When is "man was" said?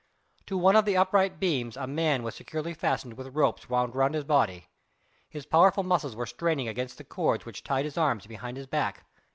1.85-2.33